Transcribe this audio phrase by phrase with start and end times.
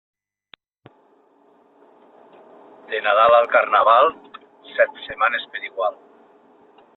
[2.93, 4.09] De Nadal a Carnaval,
[4.79, 6.01] set setmanes per igual.